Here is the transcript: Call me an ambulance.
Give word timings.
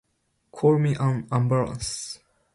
Call 0.51 0.79
me 0.79 0.95
an 0.95 1.27
ambulance. 1.31 2.17